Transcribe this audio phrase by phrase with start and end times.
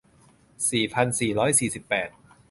[0.69, 2.09] สี่พันสี่ร้อยสี่สิบแปด